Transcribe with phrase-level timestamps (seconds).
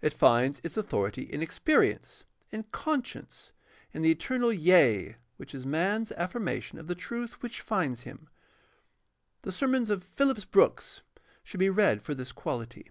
[0.00, 3.52] It finds its authority in experience, in conscience,
[3.92, 8.30] in the eternal yea, which is man's affirmation of the truth which finds him.
[9.42, 11.02] The sermons of Phillips Brooks
[11.44, 12.88] should be read for this quahty.